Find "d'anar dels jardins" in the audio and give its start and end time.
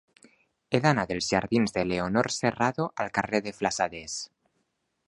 0.85-1.75